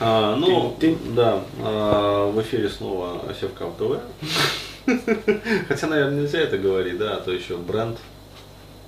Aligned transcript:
А, 0.00 0.36
ну, 0.36 0.76
Тень. 0.80 0.98
да, 1.14 1.42
а, 1.60 2.30
в 2.30 2.40
эфире 2.42 2.68
снова 2.68 3.20
Севкав 3.40 3.76
ТВ. 3.76 4.00
Хотя, 5.68 5.86
наверное, 5.88 6.22
нельзя 6.22 6.38
это 6.38 6.56
говорить, 6.56 6.98
да, 6.98 7.16
а 7.16 7.20
то 7.20 7.32
еще 7.32 7.56
бренд. 7.56 7.98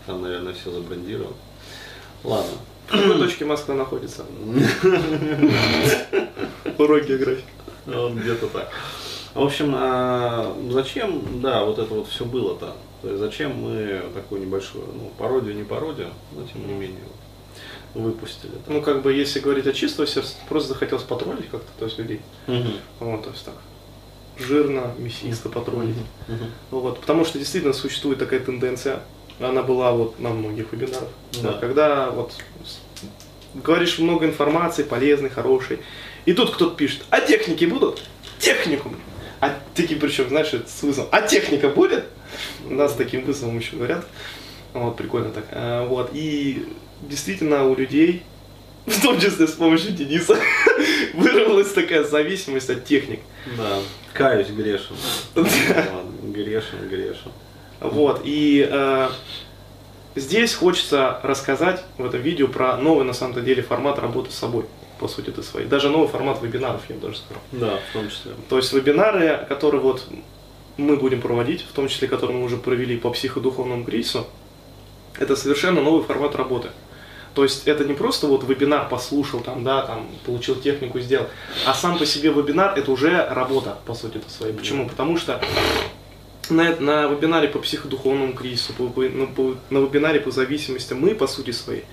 Там, 0.06 0.22
наверное, 0.22 0.54
все 0.54 0.70
забрендировано. 0.70 1.34
Ладно. 2.22 2.52
В 2.86 2.92
какой 2.92 3.18
точке 3.18 3.44
Москва 3.44 3.74
находится? 3.74 4.24
Уроки 6.78 7.08
географии. 7.08 7.44
Вот 7.86 8.12
где-то 8.12 8.46
так. 8.48 8.70
В 9.34 9.42
общем, 9.42 9.72
а, 9.76 10.56
зачем, 10.70 11.40
да, 11.40 11.64
вот 11.64 11.78
это 11.78 11.94
вот 11.94 12.08
все 12.08 12.24
было-то? 12.24 12.74
То 13.02 13.08
есть 13.08 13.20
зачем 13.20 13.54
мы 13.54 14.02
такую 14.12 14.40
небольшую, 14.42 14.84
ну, 14.92 15.10
пародию, 15.16 15.54
не 15.54 15.62
пародию, 15.62 16.08
но 16.32 16.44
тем 16.46 16.66
не 16.66 16.74
менее 16.74 17.02
вот, 17.04 17.16
выпустили. 17.94 18.52
там. 18.64 18.74
Ну, 18.74 18.82
как 18.82 19.02
бы, 19.02 19.12
если 19.12 19.40
говорить 19.40 19.66
о 19.66 19.72
чистом 19.72 20.06
сердце, 20.06 20.34
просто 20.48 20.70
захотелось 20.70 21.04
потроллить 21.04 21.48
как-то, 21.50 21.68
то 21.78 21.84
есть 21.86 21.98
людей. 21.98 22.20
Мгм. 22.46 22.74
Вот, 23.00 23.24
то 23.24 23.30
есть 23.30 23.44
так. 23.44 23.54
Жирно, 24.38 24.94
мясисто 24.98 25.48
потроллить. 25.48 25.96
Мгм. 26.28 26.50
Вот, 26.70 27.00
потому 27.00 27.24
что 27.24 27.38
действительно 27.38 27.72
существует 27.74 28.18
такая 28.18 28.40
тенденция, 28.40 29.00
она 29.40 29.62
была 29.62 29.92
вот 29.92 30.18
на 30.18 30.30
многих 30.30 30.72
вебинарах, 30.72 31.08
Да. 31.42 31.54
Когда 31.54 32.10
вот 32.10 32.32
говоришь 33.54 33.98
много 33.98 34.26
информации, 34.26 34.82
полезной, 34.82 35.30
хорошей, 35.30 35.80
и 36.26 36.32
тут 36.32 36.54
кто-то 36.54 36.76
пишет, 36.76 37.04
а 37.10 37.20
техники 37.20 37.64
будут? 37.64 38.02
Техникум. 38.38 38.96
А 39.40 39.58
такие 39.74 39.98
причем, 39.98 40.28
знаешь, 40.28 40.52
с 40.52 40.82
вызовом. 40.82 41.08
А 41.12 41.22
техника 41.22 41.68
будет? 41.68 42.04
У 42.66 42.74
нас 42.74 42.94
таким 42.94 43.24
вызовом 43.24 43.58
еще 43.58 43.76
говорят. 43.76 44.06
Вот, 44.74 44.96
прикольно 44.96 45.30
так. 45.30 45.44
А, 45.52 45.86
Вот, 45.86 46.10
и 46.12 46.66
действительно 47.02 47.64
у 47.66 47.74
людей, 47.74 48.22
в 48.86 49.02
том 49.02 49.18
числе 49.20 49.46
с 49.46 49.52
помощью 49.52 49.92
Дениса, 49.92 50.36
вырвалась 51.14 51.72
такая 51.72 52.04
зависимость 52.04 52.70
от 52.70 52.84
техник. 52.84 53.20
Да, 53.56 53.78
каюсь, 54.12 54.48
грешен. 54.48 54.96
Грешен, 56.22 56.88
грешен. 56.88 57.32
Вот, 57.80 58.20
и 58.24 58.68
э, 58.70 59.08
здесь 60.14 60.54
хочется 60.54 61.18
рассказать 61.22 61.82
в 61.96 62.04
этом 62.04 62.20
видео 62.20 62.46
про 62.46 62.76
новый, 62.76 63.04
на 63.04 63.14
самом-то 63.14 63.40
деле, 63.40 63.62
формат 63.62 63.98
работы 63.98 64.30
с 64.30 64.34
собой, 64.34 64.66
по 64.98 65.08
сути, 65.08 65.30
ты 65.30 65.42
своей. 65.42 65.66
Даже 65.66 65.88
новый 65.88 66.08
формат 66.08 66.42
вебинаров, 66.42 66.82
я 66.90 66.96
бы 66.96 67.00
даже 67.00 67.16
сказал. 67.16 67.42
Да, 67.52 67.78
в 67.90 67.92
том 67.94 68.10
числе. 68.10 68.32
То 68.50 68.58
есть 68.58 68.72
вебинары, 68.72 69.46
которые 69.48 69.80
вот 69.80 70.06
мы 70.76 70.96
будем 70.96 71.20
проводить, 71.22 71.62
в 71.62 71.72
том 71.72 71.88
числе, 71.88 72.06
которые 72.06 72.38
мы 72.38 72.44
уже 72.44 72.56
провели 72.58 72.98
по 72.98 73.10
психодуховному 73.10 73.84
кризису, 73.84 74.26
это 75.18 75.36
совершенно 75.36 75.80
новый 75.82 76.02
формат 76.04 76.34
работы. 76.36 76.68
То 77.34 77.44
есть 77.44 77.68
это 77.68 77.84
не 77.84 77.94
просто 77.94 78.26
вот 78.26 78.42
вебинар 78.44 78.88
послушал, 78.88 79.40
там, 79.40 79.62
да, 79.62 79.82
там, 79.82 80.08
получил 80.26 80.56
технику, 80.56 80.98
сделал, 80.98 81.26
а 81.64 81.74
сам 81.74 81.96
по 81.96 82.04
себе 82.04 82.30
вебинар 82.30 82.76
это 82.76 82.90
уже 82.90 83.24
работа, 83.30 83.78
по 83.86 83.94
сути, 83.94 84.16
это 84.16 84.28
своей. 84.30 84.52
Почему? 84.52 84.88
Потому 84.88 85.16
что 85.16 85.40
на, 86.48 86.74
на 86.76 87.06
вебинаре 87.06 87.46
по 87.48 87.60
психодуховному 87.60 88.32
кризису, 88.32 88.72
по- 88.72 88.88
по- 88.88 89.02
на, 89.02 89.26
по- 89.26 89.54
на 89.70 89.78
вебинаре 89.78 90.18
по 90.20 90.32
зависимости 90.32 90.92
мы, 90.92 91.14
по 91.14 91.28
сути 91.28 91.52
своей, 91.52 91.84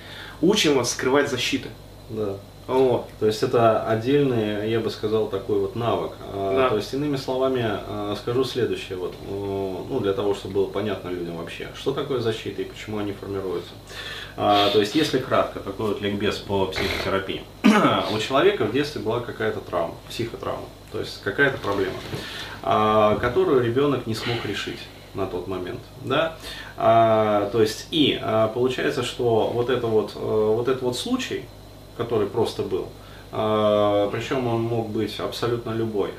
учим 0.41 0.75
вас 0.75 0.91
скрывать 0.91 1.29
защиты. 1.29 1.69
Да. 2.09 2.37
Вот. 2.67 3.07
То 3.19 3.25
есть 3.25 3.41
это 3.43 3.83
отдельный, 3.87 4.69
я 4.69 4.79
бы 4.79 4.89
сказал, 4.89 5.27
такой 5.27 5.59
вот 5.59 5.75
навык. 5.75 6.11
А, 6.33 6.55
Да. 6.55 6.69
То 6.69 6.75
есть, 6.75 6.93
иными 6.93 7.15
словами, 7.15 7.63
а, 7.65 8.15
скажу 8.19 8.43
следующее, 8.43 8.97
вот, 8.97 9.13
ну, 9.29 9.99
для 10.01 10.13
того, 10.13 10.33
чтобы 10.35 10.55
было 10.55 10.65
понятно 10.67 11.09
людям 11.09 11.37
вообще, 11.37 11.69
что 11.75 11.93
такое 11.93 12.19
защита 12.19 12.61
и 12.61 12.65
почему 12.65 12.97
они 12.97 13.13
формируются. 13.13 13.71
А, 14.35 14.69
То 14.71 14.79
есть, 14.79 14.95
если 14.95 15.19
кратко, 15.19 15.59
такой 15.59 15.87
вот 15.87 16.01
ликбез 16.01 16.37
по 16.37 16.67
психотерапии. 16.67 17.41
У 18.13 18.19
человека 18.19 18.65
в 18.65 18.71
детстве 18.71 19.01
была 19.01 19.21
какая-то 19.21 19.61
травма, 19.61 19.95
психотравма, 20.09 20.65
то 20.91 20.99
есть 20.99 21.21
какая-то 21.23 21.57
проблема, 21.57 21.95
которую 22.61 23.63
ребенок 23.63 24.07
не 24.07 24.13
смог 24.15 24.45
решить 24.45 24.79
на 25.13 25.25
тот 25.25 25.47
момент, 25.47 25.79
да, 26.03 26.35
А, 26.77 27.49
то 27.51 27.61
есть 27.61 27.87
и 27.91 28.19
а, 28.21 28.49
получается, 28.49 29.03
что 29.03 29.47
вот 29.47 29.69
это 29.71 29.87
вот, 29.87 30.11
э, 30.15 30.19
вот 30.19 30.67
этот 30.67 30.83
вот 30.83 30.95
случай, 30.95 31.45
который 31.97 32.27
просто 32.27 32.63
был, 32.63 32.87
а, 33.31 34.09
причем 34.09 34.47
он 34.47 34.61
мог 34.61 34.89
быть 34.89 35.19
абсолютно 35.19 35.71
любой, 35.71 36.11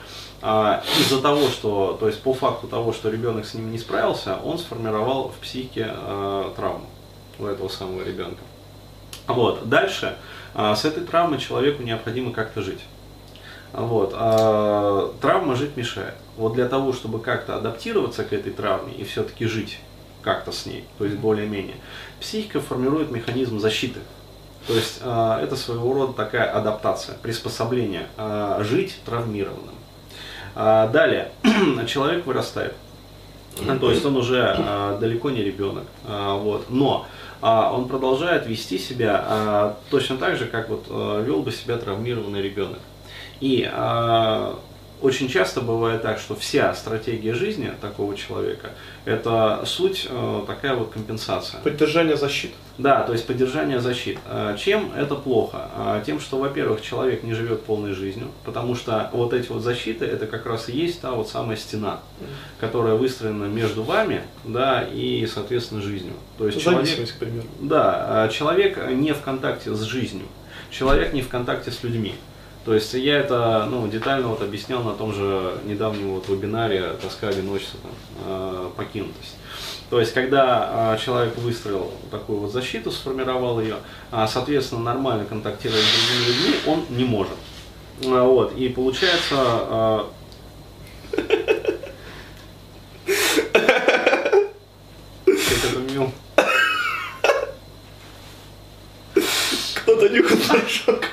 а, 0.43 0.83
из-за 1.01 1.21
того, 1.21 1.49
что, 1.49 1.97
то 1.99 2.07
есть 2.07 2.23
по 2.23 2.35
факту 2.35 2.69
того, 2.69 2.93
что 2.93 3.11
ребенок 3.11 3.47
с 3.47 3.55
ним 3.55 3.73
не 3.73 3.79
справился, 3.79 4.37
он 4.45 4.59
сформировал 4.59 5.31
в 5.31 5.37
психике 5.43 5.89
а, 5.91 6.53
травму 6.55 6.87
у 7.39 7.47
этого 7.47 7.69
самого 7.69 8.05
ребенка. 8.05 8.43
Вот. 9.27 9.69
Дальше 9.69 10.17
с 10.55 10.85
этой 10.85 11.05
травмой 11.05 11.39
человеку 11.39 11.83
необходимо 11.83 12.33
как-то 12.33 12.63
жить. 12.63 12.81
Вот. 13.73 14.11
травма 15.21 15.55
жить 15.55 15.77
мешает. 15.77 16.15
Вот 16.37 16.55
для 16.55 16.67
того, 16.67 16.93
чтобы 16.95 17.21
как-то 17.21 17.57
адаптироваться 17.57 18.25
к 18.25 18.33
этой 18.33 18.53
травме 18.53 18.95
и 18.95 19.05
все-таки 19.05 19.45
жить 19.45 19.79
как-то 20.23 20.51
с 20.51 20.65
ней, 20.67 20.85
то 20.97 21.05
есть 21.05 21.19
более-менее, 21.19 21.77
психика 22.19 22.61
формирует 22.61 23.11
механизм 23.11 23.61
защиты. 23.61 24.01
То 24.69 24.75
есть 24.75 25.01
а, 25.03 25.43
это 25.43 25.57
своего 25.57 25.95
рода 25.95 26.13
такая 26.13 26.53
адаптация, 26.53 27.17
приспособление 27.23 28.07
а, 28.19 28.63
жить 28.63 28.99
травмированным. 29.07 29.75
А, 30.55 30.89
далее, 30.89 31.33
человек 31.87 32.27
вырастает. 32.27 32.75
То 33.81 33.91
есть 33.91 34.05
он 34.05 34.17
уже 34.19 34.55
а, 34.57 34.99
далеко 34.99 35.31
не 35.31 35.43
ребенок, 35.43 35.85
а, 36.05 36.37
вот. 36.37 36.67
но 36.69 37.07
а, 37.41 37.73
он 37.73 37.89
продолжает 37.89 38.47
вести 38.47 38.79
себя 38.79 39.25
а, 39.27 39.77
точно 39.91 40.19
так 40.19 40.37
же, 40.37 40.45
как 40.45 40.69
вот 40.69 40.85
а, 40.91 41.23
вел 41.23 41.43
бы 41.43 41.51
себя 41.51 41.79
травмированный 41.79 42.43
ребенок. 42.43 42.81
И 43.41 43.67
а, 43.73 44.59
очень 45.01 45.29
часто 45.29 45.61
бывает 45.61 46.03
так, 46.03 46.19
что 46.19 46.35
вся 46.35 46.75
стратегия 46.75 47.35
жизни 47.35 47.73
такого 47.81 48.17
человека 48.17 48.71
это 49.05 49.63
суть 49.65 50.07
э, 50.09 50.43
такая 50.47 50.75
вот 50.75 50.91
компенсация. 50.91 51.61
Поддержание 51.61 52.17
защиты. 52.17 52.55
Да, 52.79 53.03
то 53.03 53.13
есть 53.13 53.27
поддержание 53.27 53.81
защит. 53.81 54.19
А, 54.27 54.57
Чем 54.57 54.93
это 54.97 55.17
плохо? 55.17 55.69
А, 55.75 56.01
Тем, 56.05 56.21
что, 56.21 56.39
во-первых, 56.39 56.81
человек 56.81 57.25
не 57.25 57.35
живет 57.35 57.65
полной 57.65 57.93
жизнью, 57.93 58.29
потому 58.45 58.77
что 58.77 59.11
вот 59.13 59.35
эти 59.35 59.49
вот 59.49 59.63
защиты, 59.63 60.05
это 60.05 60.27
как 60.27 60.47
раз 60.47 60.69
и 60.69 60.73
есть 60.73 61.01
та 61.01 61.11
вот 61.11 61.29
самая 61.29 61.57
стена, 61.57 62.01
которая 62.61 62.95
выстроена 62.95 63.45
между 63.45 63.83
вами, 63.83 64.23
да, 64.45 64.83
и, 64.83 65.27
соответственно, 65.27 65.83
жизнью. 65.83 66.15
То 66.39 66.47
есть 66.47 66.63
человек, 66.63 66.85
Зависимость, 66.85 67.13
к 67.15 67.19
примеру. 67.19 67.47
да, 67.61 68.25
а, 68.25 68.29
человек 68.29 68.79
не 68.93 69.13
в 69.13 69.23
контакте 69.23 69.75
с 69.75 69.81
жизнью, 69.83 70.27
человек 70.71 71.13
не 71.13 71.23
в 71.23 71.29
контакте 71.29 71.73
с 71.73 71.83
людьми. 71.83 72.15
То 72.69 72.75
есть 72.75 72.93
я 72.93 73.21
это 73.21 73.67
ну, 73.71 73.89
детально 73.89 74.29
вот 74.29 74.43
объяснял 74.43 74.83
на 74.83 74.93
том 74.93 75.15
же 75.15 75.59
недавнем 75.65 76.11
вот 76.11 76.29
вебинаре 76.29 76.99
«Тоска, 77.01 77.29
одиночество, 77.29 77.81
э, 78.27 78.71
покинутость». 78.77 79.37
То 79.89 79.99
есть, 79.99 80.13
когда 80.13 80.69
а, 80.71 80.99
человек 80.99 81.39
выстроил 81.39 81.91
такую 82.11 82.41
вот 82.41 82.53
защиту, 82.53 82.91
сформировал 82.91 83.59
ее, 83.59 83.77
а, 84.11 84.29
соответственно, 84.29 84.83
нормально 84.83 85.25
контактировать 85.25 85.83
с 85.83 86.09
другими 86.09 86.27
людьми 86.27 86.57
он 86.67 86.85
не 86.91 87.05
может. 87.07 87.39
А, 88.05 88.25
Вот, 88.25 88.55
и 88.55 88.69
получается, 88.69 90.05
мил. 95.91 96.13
Кто-то 99.75 100.09
нюхал 100.11 100.37
порошок. 100.47 101.07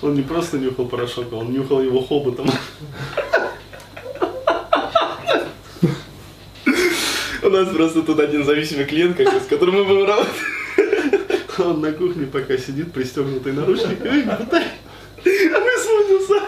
Он 0.00 0.14
не 0.14 0.22
просто 0.22 0.58
нюхал 0.58 0.86
порошок, 0.86 1.32
он 1.32 1.52
нюхал 1.52 1.82
его 1.82 2.00
хоботом. 2.00 2.48
У 7.42 7.50
нас 7.50 7.68
просто 7.68 8.02
тут 8.02 8.20
один 8.20 8.44
зависимый 8.44 8.84
клиент, 8.84 9.16
как 9.16 9.28
с 9.42 9.46
которым 9.46 9.76
мы 9.76 9.84
будем 9.84 10.04
работать. 10.06 10.32
Он 11.58 11.80
на 11.80 11.92
кухне 11.92 12.26
пока 12.26 12.56
сидит, 12.56 12.92
пристегнутый 12.92 13.52
наручник. 13.52 13.98
Батай, 14.26 14.64
Высунулся. 15.24 16.42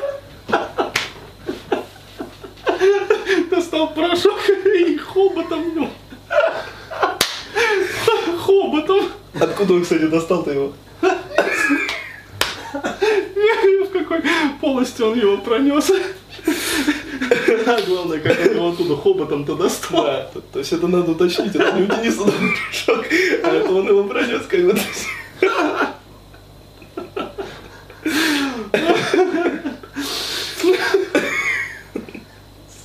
достал 3.51 3.93
порошок 3.95 4.39
и 4.49 4.97
хоботом 4.97 5.75
нюхал. 5.75 5.91
Хоботом. 8.39 9.09
Откуда 9.41 9.75
он, 9.75 9.83
кстати, 9.83 10.07
достал-то 10.07 10.53
его? 10.53 10.73
скорости 15.01 15.03
он 15.03 15.19
его 15.19 15.39
пронес. 15.39 15.91
А 17.67 17.81
главное, 17.83 18.19
как 18.19 18.39
он 18.41 18.55
его 18.57 18.69
оттуда 18.71 18.97
хоботом-то 18.97 19.55
достал. 19.55 20.05
Да, 20.05 20.31
то, 20.33 20.41
то 20.41 20.59
есть 20.59 20.73
это 20.73 20.89
надо 20.89 21.13
уточнить, 21.13 21.55
это 21.55 21.73
не 21.73 21.83
у 21.83 21.87
Дениса 21.87 22.25
был 22.25 22.33
прыжок, 22.33 23.07
а 23.45 23.55
это 23.55 23.71
он 23.71 23.87
его 23.87 24.05
пронес 24.05 24.43
как 24.49 24.65
бы. 24.65 24.79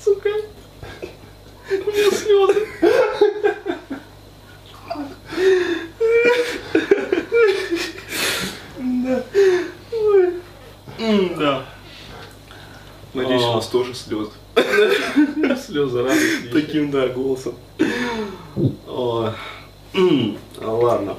Сука. 0.03 0.29
У 1.71 1.73
меня 1.73 2.11
слезы. 2.11 2.67
Да. 8.77 9.23
Да 11.37 11.65
тоже 13.71 13.93
слезы. 13.93 14.31
Слезы 15.65 16.03
радости. 16.03 16.49
Таким, 16.51 16.91
да, 16.91 17.07
голосом. 17.07 17.55
О, 18.87 19.31
Ладно. 20.61 21.15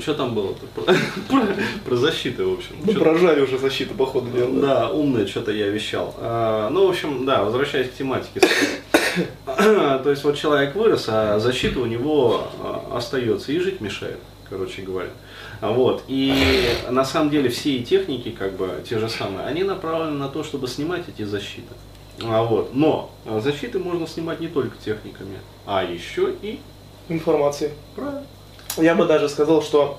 Что 0.00 0.14
там 0.14 0.34
было? 0.34 0.54
Про, 0.74 0.84
про, 1.28 1.46
про 1.84 1.96
защиту, 1.96 2.50
в 2.50 2.54
общем. 2.54 2.76
Ну, 2.84 2.94
прожали 2.94 3.42
уже 3.42 3.58
защиту, 3.58 3.94
походу 3.94 4.30
дела. 4.30 4.60
да. 4.60 4.90
Умное 4.90 5.26
что-то 5.26 5.52
я 5.52 5.68
вещал. 5.68 6.14
А, 6.18 6.70
ну, 6.70 6.86
в 6.86 6.90
общем, 6.90 7.26
да, 7.26 7.44
возвращаясь 7.44 7.90
к 7.90 7.94
тематике. 7.94 8.40
То 9.46 10.10
есть 10.10 10.24
вот 10.24 10.38
человек 10.38 10.74
вырос, 10.74 11.06
а 11.08 11.38
защита 11.38 11.80
у 11.80 11.86
него 11.86 12.48
а, 12.60 12.96
остается 12.96 13.52
и 13.52 13.58
жить 13.58 13.80
мешает, 13.80 14.18
короче 14.48 14.82
говоря. 14.82 15.10
А 15.60 15.72
Вот. 15.72 16.04
И 16.08 16.32
на 16.90 17.04
самом 17.04 17.30
деле 17.30 17.48
все 17.48 17.76
и 17.76 17.84
техники, 17.84 18.30
как 18.30 18.52
бы 18.56 18.82
те 18.88 18.98
же 18.98 19.08
самые, 19.08 19.46
они 19.46 19.62
направлены 19.62 20.16
на 20.16 20.28
то, 20.28 20.44
чтобы 20.44 20.68
снимать 20.68 21.04
эти 21.08 21.22
защиты. 21.22 21.74
А 22.22 22.42
вот. 22.42 22.74
Но 22.74 23.10
а, 23.26 23.40
защиты 23.40 23.78
можно 23.78 24.06
снимать 24.06 24.40
не 24.40 24.48
только 24.48 24.76
техниками, 24.78 25.38
а 25.66 25.84
еще 25.84 26.34
и 26.42 26.60
Информации. 27.08 27.72
правильно. 27.94 28.26
Я 28.76 28.94
бы 28.94 29.06
даже 29.06 29.28
сказал, 29.28 29.62
что 29.62 29.98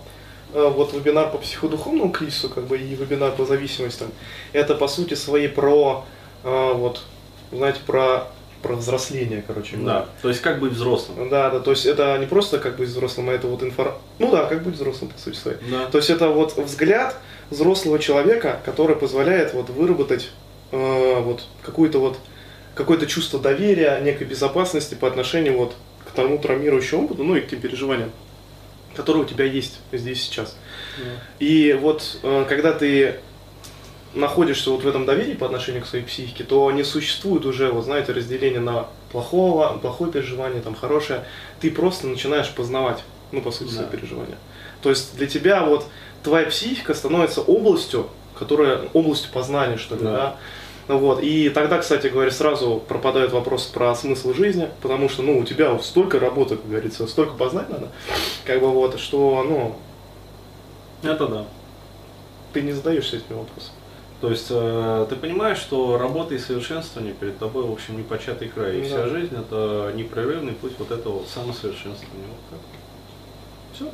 э, 0.54 0.72
вот 0.76 0.94
вебинар 0.94 1.32
по 1.32 1.38
психодуховному 1.38 2.12
кризису, 2.12 2.50
как 2.50 2.66
бы 2.66 2.78
и 2.78 2.96
вебинар 2.96 3.32
по 3.32 3.46
зависимостям, 3.46 4.10
это 4.52 4.76
по 4.76 4.88
сути 4.88 5.14
свои 5.14 5.48
про 5.48 6.06
э, 6.44 6.74
вот, 6.74 7.04
знаете, 7.52 7.80
про, 7.88 8.28
про 8.68 8.76
взросление, 8.76 9.44
короче. 9.46 9.78
Да. 9.78 10.08
То 10.22 10.30
есть 10.30 10.42
как 10.42 10.60
быть 10.60 10.74
взрослым. 10.74 11.30
Да, 11.30 11.50
да, 11.50 11.60
то 11.60 11.72
есть 11.72 11.86
это 11.86 12.18
не 12.18 12.26
просто 12.26 12.60
как 12.60 12.76
быть 12.78 12.90
взрослым, 12.90 13.30
а 13.30 13.34
это 13.34 13.48
вот 13.48 13.64
инфор... 13.64 13.98
Ну 14.20 14.30
да, 14.30 14.46
как 14.46 14.64
быть 14.64 14.76
взрослым, 14.76 15.10
по 15.10 15.18
сути 15.20 15.36
своей. 15.36 15.58
Да. 15.72 15.86
То 15.86 15.98
есть 15.98 16.10
это 16.10 16.30
вот 16.30 16.58
взгляд 16.58 17.16
взрослого 17.50 18.00
человека, 18.00 18.60
который 18.66 18.96
позволяет 18.96 19.54
вот 19.54 19.70
выработать 19.70 20.30
э, 20.72 21.20
вот 21.22 21.46
какую-то 21.64 22.00
вот 22.00 22.18
какое-то 22.76 23.08
чувство 23.08 23.40
доверия, 23.40 24.00
некой 24.02 24.28
безопасности 24.28 24.94
по 24.94 25.08
отношению 25.08 25.58
вот 25.58 25.76
к 26.06 26.12
тому 26.12 26.38
травмирующему 26.38 27.06
опыту, 27.06 27.24
ну 27.24 27.36
и 27.36 27.42
к 27.42 27.48
тем 27.48 27.60
переживаниям, 27.60 28.12
которые 28.96 29.24
у 29.24 29.26
тебя 29.26 29.46
есть 29.46 29.80
здесь 29.92 30.22
сейчас. 30.22 30.58
И 31.40 31.78
вот 31.80 32.20
э, 32.24 32.46
когда 32.48 32.74
ты 32.74 33.16
находишься 34.18 34.72
вот 34.72 34.84
в 34.84 34.88
этом 34.88 35.06
доверии 35.06 35.34
по 35.34 35.46
отношению 35.46 35.84
к 35.84 35.88
своей 35.88 36.04
психике, 36.04 36.44
то 36.44 36.72
не 36.72 36.84
существует 36.84 37.46
уже, 37.46 37.72
вот 37.72 37.86
знаете, 37.86 38.12
разделения 38.12 38.60
на 38.60 38.88
плохого, 39.12 39.78
плохое 39.82 40.12
переживание, 40.12 40.62
там 40.62 40.76
хорошее. 40.76 41.24
Ты 41.60 41.72
просто 41.72 42.08
начинаешь 42.08 42.50
познавать, 42.50 43.04
ну, 43.32 43.42
по 43.42 43.52
сути, 43.52 43.72
свои 43.72 43.86
Да. 43.86 43.92
переживания. 43.92 44.38
То 44.82 44.90
есть 44.90 45.16
для 45.16 45.28
тебя 45.28 45.64
вот 45.64 45.86
твоя 46.24 46.46
психика 46.48 46.94
становится 46.94 47.42
областью, 47.42 48.10
которая 48.38 48.82
областью 48.94 49.32
познания, 49.32 49.78
что 49.78 49.96
ли, 49.96 50.04
Да. 50.04 50.12
да. 50.88 50.96
Вот. 50.96 51.22
И 51.22 51.50
тогда, 51.50 51.80
кстати 51.80 52.08
говоря, 52.08 52.32
сразу 52.32 52.82
пропадает 52.88 53.32
вопрос 53.34 53.66
про 53.66 53.94
смысл 53.96 54.34
жизни, 54.34 54.70
потому 54.82 55.10
что, 55.10 55.22
ну, 55.22 55.38
у 55.40 55.44
тебя 55.44 55.78
столько 55.80 56.20
работы, 56.20 56.56
как 56.56 56.70
говорится, 56.70 57.08
столько 57.08 57.34
познать 57.34 57.70
надо, 57.70 57.90
как 58.46 58.62
бы 58.62 58.70
вот, 58.72 58.98
что, 59.00 59.44
ну, 59.48 59.76
Это 61.04 61.28
да. 61.28 61.46
ты 62.54 62.62
не 62.62 62.72
задаешься 62.72 63.18
этими 63.18 63.36
вопросами. 63.38 63.74
То 64.20 64.32
есть 64.32 64.48
э, 64.50 65.06
ты 65.10 65.16
понимаешь, 65.16 65.60
что 65.60 65.98
работа 65.98 66.34
и 66.34 66.40
совершенствование 66.40 67.14
перед 67.14 67.38
тобой, 67.38 67.64
в 67.66 67.72
общем, 67.72 67.98
непочатый 67.98 68.50
край. 68.50 68.78
И 68.78 68.82
Да. 68.82 68.88
вся 68.88 69.08
жизнь 69.10 69.36
это 69.36 69.92
непрерывный 69.96 70.54
путь 70.54 70.74
вот 70.80 70.90
этого 70.92 71.24
самосовершенствования. 71.26 72.26
Вот 72.28 72.40
так. 72.50 72.60
Все. 73.74 73.92